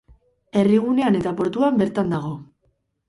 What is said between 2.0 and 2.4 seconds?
dago.